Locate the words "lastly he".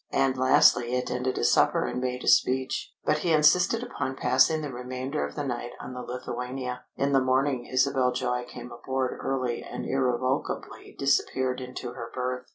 0.35-0.95